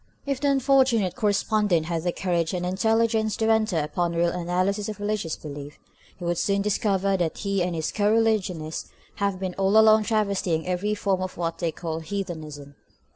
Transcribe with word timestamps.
If 0.25 0.41
the 0.41 0.49
unfortunate 0.49 1.15
correspondent 1.15 1.85
had 1.85 2.01
the 2.01 2.11
courage 2.11 2.55
and 2.55 2.65
intelligence 2.65 3.37
to 3.37 3.51
enter 3.51 3.77
upon 3.77 4.15
a 4.15 4.17
real 4.17 4.29
analysis 4.31 4.89
of 4.89 4.99
religious 4.99 5.35
belief, 5.35 5.77
he 6.17 6.25
would 6.25 6.39
soon 6.39 6.63
discover 6.63 7.15
that 7.17 7.37
he 7.37 7.61
and 7.61 7.75
his 7.75 7.91
co 7.91 8.11
religionists 8.11 8.89
have 9.17 9.39
been 9.39 9.53
all 9.59 9.77
along 9.77 10.05
travestying 10.05 10.65
every 10.65 10.95
form 10.95 11.21
of 11.21 11.37
what 11.37 11.59
they 11.59 11.71
call 11.71 11.99
heathenism. 11.99 12.73